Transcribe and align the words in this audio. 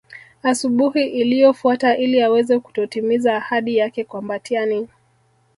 Asubuhi 0.43 1.03
iliyofuata 1.07 1.97
ili 1.97 2.21
aweze 2.21 2.59
kutotimiza 2.59 3.37
ahadi 3.37 3.77
yake 3.77 4.03
kwa 4.03 4.21
Mbatiany 4.21 4.87